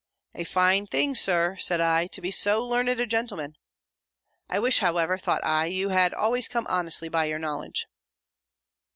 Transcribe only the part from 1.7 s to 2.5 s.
I, "to be